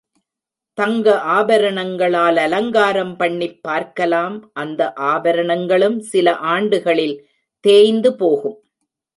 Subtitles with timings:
[0.77, 4.93] தங்க ஆபரணங்களால் அலங்காரம் பண்ணிப் பார்க்கலாம் அந்த
[4.93, 7.15] ஆபரணங்களும் சில ஆண்டுகளில்
[7.59, 8.57] தேய்ந்து போகும்.